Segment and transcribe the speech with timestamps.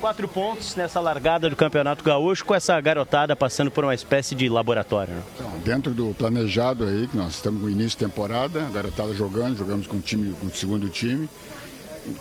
[0.00, 4.48] Quatro pontos nessa largada do Campeonato Gaúcho, com essa garotada passando por uma espécie de
[4.48, 5.12] laboratório.
[5.12, 5.22] Né?
[5.34, 9.58] Então, dentro do planejado aí, que nós estamos no início de temporada, a garotada jogando,
[9.58, 11.28] jogamos com o time, com o segundo time.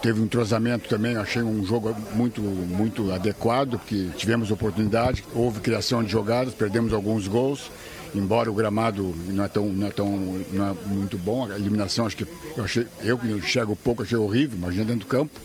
[0.02, 6.04] Teve um entrosamento também, achei um jogo muito, muito adequado, porque tivemos oportunidade, houve criação
[6.04, 7.72] de jogadas, perdemos alguns gols
[8.14, 10.10] embora o gramado não é tão, não é tão
[10.52, 12.26] não é muito bom, a eliminação acho que
[12.58, 15.40] eu achei, eu enxergo pouco achei horrível, imagina dentro do campo.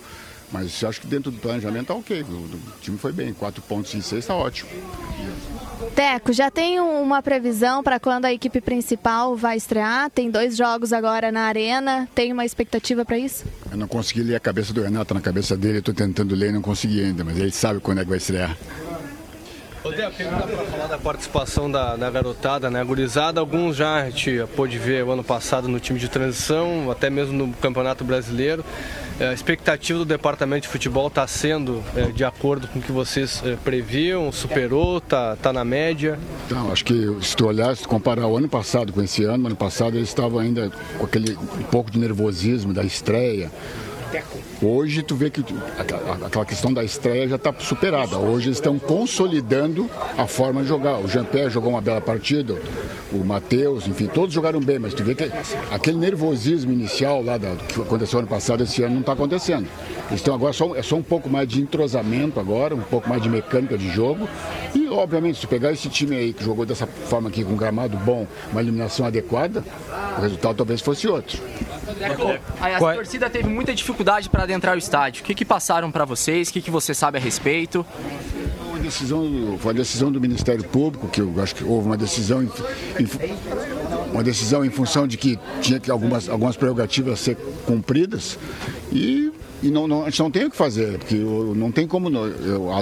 [0.55, 2.23] Mas acho que dentro do planejamento está ok.
[2.23, 4.71] O, o, time foi bem, quatro pontos em seis está ótimo.
[5.97, 10.09] Teco, já tem uma previsão para quando a equipe principal vai estrear?
[10.11, 12.09] Tem dois jogos agora na arena.
[12.15, 13.45] Tem uma expectativa para isso?
[13.69, 15.79] Eu não consegui ler a cabeça do Renato na cabeça dele.
[15.79, 18.57] Estou tentando ler e não consegui ainda, mas ele sabe quando é que vai estrear.
[19.83, 22.83] Ô, Dé, pergunta para falar da participação da, da garotada, né?
[22.85, 27.11] Gurizada, alguns já a gente pôde ver o ano passado no time de transição, até
[27.11, 28.65] mesmo no Campeonato Brasileiro.
[29.21, 32.91] É, a expectativa do departamento de futebol está sendo é, de acordo com o que
[32.91, 34.33] vocês é, previam?
[34.33, 34.99] Superou?
[34.99, 36.19] Está tá na média?
[36.47, 39.47] Então, acho que se tu olhar, se tu comparar o ano passado com esse ano,
[39.47, 43.51] ano passado eles estavam ainda com aquele um pouco de nervosismo da estreia
[44.63, 45.45] Hoje tu vê que
[45.79, 48.17] aquela questão da estreia já está superada.
[48.19, 50.99] Hoje eles estão consolidando a forma de jogar.
[50.99, 52.57] O Jean-Pierre jogou uma bela partida,
[53.13, 55.31] o Matheus, enfim, todos jogaram bem, mas tu vê que
[55.71, 59.67] aquele nervosismo inicial lá da, que aconteceu ano passado, esse ano não está acontecendo.
[60.11, 63.29] Então agora só, é só um pouco mais de entrosamento agora, um pouco mais de
[63.29, 64.29] mecânica de jogo.
[64.75, 67.97] E obviamente, se pegar esse time aí que jogou dessa forma aqui, com um gramado
[67.99, 69.65] bom, uma iluminação adequada,
[70.19, 71.41] o resultado talvez fosse outro.
[72.61, 75.23] A, a torcida teve muita dificuldade para adentrar o estádio.
[75.23, 76.49] O que, que passaram para vocês?
[76.49, 77.85] O que, que você sabe a respeito?
[78.69, 82.43] Uma decisão, foi a decisão do Ministério Público, que eu acho que houve uma decisão
[82.43, 82.47] em,
[83.01, 83.09] em,
[84.13, 87.37] uma decisão em função de que tinha que algumas, algumas prerrogativas ser
[87.67, 88.39] cumpridas
[88.93, 89.33] e
[89.65, 92.11] e não, não, a gente não tem o que fazer, porque não tem como.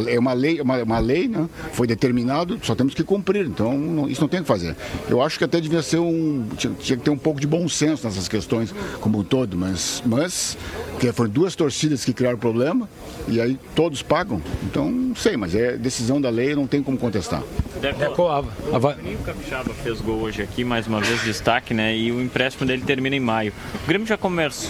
[0.08, 1.48] é uma lei, uma, uma lei, né?
[1.72, 3.46] Foi determinado, só temos que cumprir.
[3.46, 4.74] Então, não, isso não tem o que fazer.
[5.08, 6.44] Eu acho que até devia ser um.
[6.56, 10.02] Tinha, tinha, que ter um pouco de bom senso nessas questões como um todo, mas,
[10.04, 10.58] mas
[11.02, 12.88] porque foram duas torcidas que criaram o problema
[13.28, 14.42] e aí todos pagam.
[14.64, 17.42] Então, não sei, mas é decisão da lei, não tem como contestar.
[17.80, 21.96] Deco, a, a, o Capixaba fez gol hoje aqui, mais uma vez destaque, né?
[21.96, 23.52] E o empréstimo dele termina em maio.
[23.82, 24.16] O Grêmio já,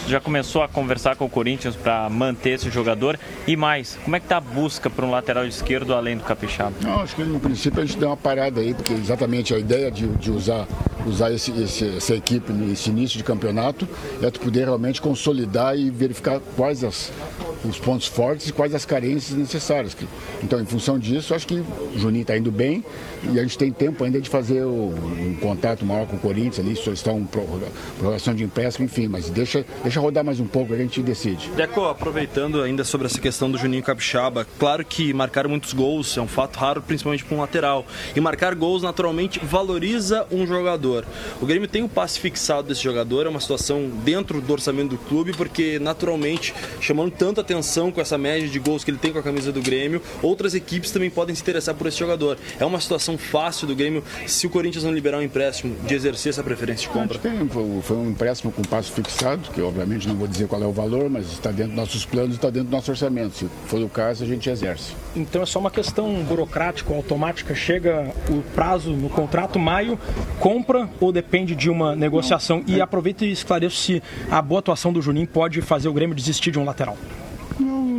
[0.09, 3.19] já começou a conversar com o Corinthians para manter esse jogador.
[3.47, 6.73] E mais, como é que está a busca para um lateral esquerdo além do Capixaba?
[6.81, 9.91] Não, acho que no princípio a gente deu uma parada aí, porque exatamente a ideia
[9.91, 10.67] de, de usar,
[11.07, 13.89] usar esse, esse, essa equipe nesse início de campeonato
[14.23, 17.13] é tu poder realmente consolidar e verificar quais as,
[17.65, 19.97] os pontos fortes e quais as carências necessárias.
[20.43, 22.85] Então, em função disso, acho que o Juninho está indo bem
[23.33, 26.59] e a gente tem tempo ainda de fazer o, um contato maior com o Corinthians
[26.59, 30.77] ali, solicitar uma prorrogação de empréstimo, enfim, mas deixa, deixa rodar mais um pouco, a
[30.77, 31.51] gente decide.
[31.51, 36.21] Deco, aproveitando ainda sobre essa questão do Juninho Capixaba, claro que marcar muitos gols é
[36.21, 37.87] um fato raro, principalmente para um lateral.
[38.15, 41.05] E marcar gols naturalmente valoriza um jogador.
[41.41, 44.91] O Grêmio tem o um passe fixado desse jogador, é uma situação dentro do orçamento
[44.91, 47.52] do clube, porque naturalmente, chamando tanta atenção
[47.93, 50.91] com essa média de gols que ele tem com a camisa do Grêmio, outras equipes
[50.91, 52.39] também podem se interessar por esse jogador.
[52.59, 56.31] É uma situação fácil do Grêmio, se o Corinthians não liberar um empréstimo, de exercer
[56.31, 57.19] essa preferência de compra?
[57.19, 57.49] Tem,
[57.83, 61.11] foi um empréstimo com passo fixado, que obviamente não vou dizer qual é o valor,
[61.11, 63.37] mas está dentro dos nossos planos, está dentro do nosso orçamento.
[63.37, 64.93] Se for o caso, a gente exerce.
[65.15, 69.99] Então é só uma questão burocrática, automática, chega o prazo no contrato, maio,
[70.39, 72.63] compra ou depende de uma negociação?
[72.67, 76.15] Não, e aproveita e esclareça se a boa atuação do Juninho pode fazer o Grêmio
[76.15, 76.97] desistir de um lateral.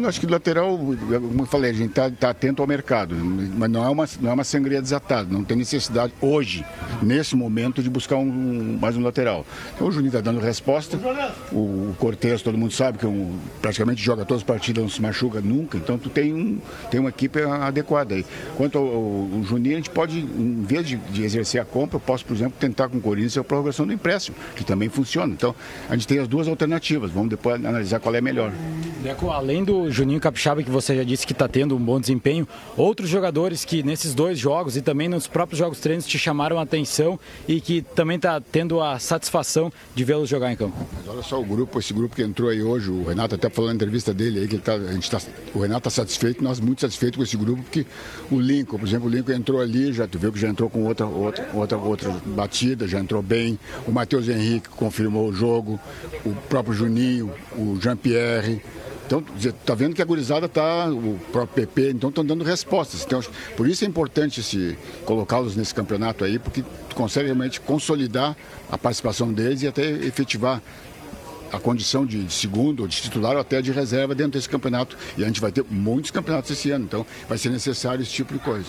[0.08, 3.84] Acho que lateral, como eu falei, a gente está tá atento ao mercado, mas não
[3.86, 6.66] é, uma, não é uma sangria desatada, não tem necessidade hoje,
[7.02, 9.46] nesse momento, de buscar um, mais um lateral.
[9.76, 10.98] Então o Juninho está dando resposta,
[11.52, 15.02] o, o Cortez, todo mundo sabe que um, praticamente joga todas as partidas, não se
[15.02, 16.60] machuca nunca, então tu tem, um,
[16.92, 18.26] tem uma equipe adequada aí.
[18.58, 22.02] Quanto ao, ao Juninho, a gente pode, em vez de, de, exercer a compra, eu
[22.02, 25.34] posso, por exemplo, tentar com o Corinthians a prorrogação do empréstimo, que também funciona.
[25.34, 25.56] Então
[25.90, 28.52] a gente tem as duas alternativas, vamos depois analisar qual é melhor.
[29.02, 32.48] Deco, além do Juninho Capixaba, que você já disse que está tendo um bom desempenho,
[32.76, 36.64] outros jogadores que nesses dois jogos e também nos próprios jogos treinos te chamaram a
[36.64, 40.76] atenção e que também está tendo a satisfação de vê-los jogar em campo?
[40.98, 43.70] Mas olha só o grupo, esse grupo que entrou aí hoje, o Renato até falou
[43.70, 45.22] na entrevista dele aí que tá, a gente tá,
[45.54, 47.86] o Renato está satisfeito, nós muito satisfeitos com esse grupo, porque
[48.32, 50.84] o Lincoln, por exemplo, o Lincoln entrou ali, já tu viu que já entrou com
[50.86, 55.80] outra, outra, outra, outra batida, já entrou bem, o Matheus Henrique confirmou o jogo,
[56.26, 58.62] o próprio Juninho, o Jean-Pierre,
[59.06, 63.04] então, está vendo que a gurizada está, o próprio PP, então estão dando respostas.
[63.06, 63.22] Então,
[63.56, 66.64] por isso é importante se colocá-los nesse campeonato aí, porque
[66.96, 68.36] consegue realmente consolidar
[68.72, 70.62] a participação deles e até efetivar
[71.52, 74.98] a condição de segundo, de titular ou até de reserva dentro desse campeonato.
[75.16, 78.34] E a gente vai ter muitos campeonatos esse ano, então vai ser necessário esse tipo
[78.34, 78.66] de coisa.